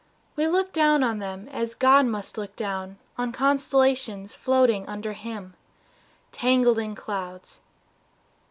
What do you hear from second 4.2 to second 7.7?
floating under Him Tangled in clouds.